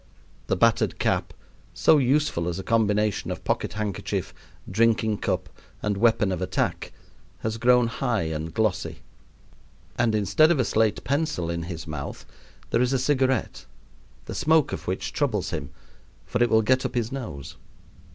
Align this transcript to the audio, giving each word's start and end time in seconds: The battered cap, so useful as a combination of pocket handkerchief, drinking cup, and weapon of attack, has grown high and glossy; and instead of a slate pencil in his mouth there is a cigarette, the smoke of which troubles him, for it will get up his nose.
The 0.47 0.55
battered 0.55 0.97
cap, 0.97 1.31
so 1.75 1.99
useful 1.99 2.47
as 2.47 2.57
a 2.57 2.63
combination 2.63 3.29
of 3.29 3.43
pocket 3.43 3.73
handkerchief, 3.73 4.33
drinking 4.67 5.19
cup, 5.19 5.47
and 5.83 5.95
weapon 5.95 6.31
of 6.31 6.41
attack, 6.41 6.91
has 7.41 7.57
grown 7.59 7.85
high 7.85 8.23
and 8.23 8.51
glossy; 8.51 9.03
and 9.99 10.15
instead 10.15 10.49
of 10.49 10.59
a 10.59 10.65
slate 10.65 11.03
pencil 11.03 11.51
in 11.51 11.61
his 11.61 11.85
mouth 11.85 12.25
there 12.71 12.81
is 12.81 12.93
a 12.93 12.97
cigarette, 12.97 13.67
the 14.25 14.33
smoke 14.33 14.73
of 14.73 14.87
which 14.87 15.13
troubles 15.13 15.51
him, 15.51 15.69
for 16.25 16.41
it 16.41 16.49
will 16.49 16.63
get 16.63 16.83
up 16.83 16.95
his 16.95 17.11
nose. 17.11 17.57